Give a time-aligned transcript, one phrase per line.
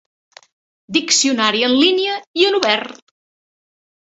[0.97, 2.99] Diccionari en línia i en obert.